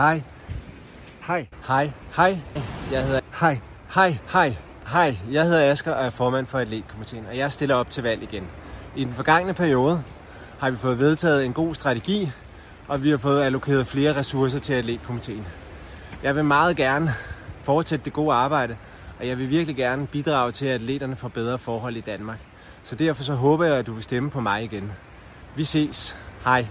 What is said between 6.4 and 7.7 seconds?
for Atletkomiteen, og jeg